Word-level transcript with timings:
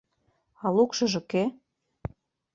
А 0.63 0.67
лукшыжо 0.75 1.21
кӧ? 1.31 1.43